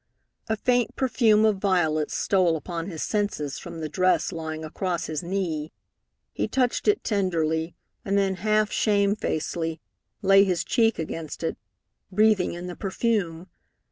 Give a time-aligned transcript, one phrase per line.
[0.49, 5.21] A faint perfume of violets stole upon his senses from the dress lying across his
[5.21, 5.73] knee.
[6.33, 9.79] He touched it tenderly, and then half shamefacedly
[10.23, 11.55] laid his cheek against it,
[12.11, 13.51] breathing in the perfume.